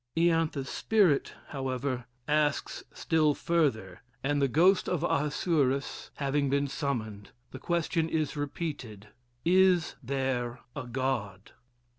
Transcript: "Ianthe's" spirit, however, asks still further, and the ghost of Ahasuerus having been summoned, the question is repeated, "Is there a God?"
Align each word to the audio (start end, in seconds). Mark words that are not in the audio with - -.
"Ianthe's" 0.17 0.67
spirit, 0.67 1.33
however, 1.49 2.05
asks 2.27 2.83
still 2.91 3.35
further, 3.35 4.01
and 4.23 4.41
the 4.41 4.47
ghost 4.47 4.89
of 4.89 5.03
Ahasuerus 5.03 6.09
having 6.15 6.49
been 6.49 6.67
summoned, 6.67 7.29
the 7.51 7.59
question 7.59 8.09
is 8.09 8.35
repeated, 8.35 9.09
"Is 9.45 9.93
there 10.01 10.61
a 10.75 10.87
God?" 10.87 11.51